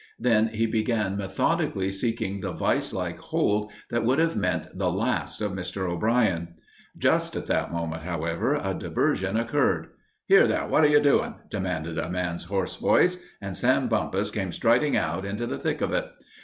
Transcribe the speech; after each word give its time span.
Then 0.17 0.47
he 0.47 0.65
began 0.65 1.15
methodically 1.15 1.91
seeking 1.91 2.41
the 2.41 2.53
vice 2.53 2.91
like 2.91 3.19
hold 3.19 3.71
that 3.91 4.03
would 4.03 4.17
have 4.17 4.35
meant 4.35 4.75
the 4.75 4.91
last 4.91 5.43
of 5.43 5.51
Mr. 5.51 5.87
O'Brien. 5.87 6.55
Just 6.97 7.35
at 7.35 7.45
that 7.45 7.71
moment, 7.71 8.01
however, 8.01 8.55
a 8.55 8.73
diversion 8.73 9.37
occurred. 9.37 9.89
"Here, 10.25 10.47
there, 10.47 10.65
what 10.65 10.83
are 10.83 10.87
you 10.87 11.01
doin'?" 11.01 11.35
demanded 11.51 11.99
a 11.99 12.09
man's 12.09 12.45
hoarse 12.45 12.77
voice, 12.77 13.17
and 13.41 13.55
Sam 13.55 13.87
Bumpus 13.89 14.31
came 14.31 14.51
striding 14.51 14.95
into 14.95 15.45
the 15.45 15.59
thick 15.59 15.81
of 15.81 15.93
it. 15.93 16.07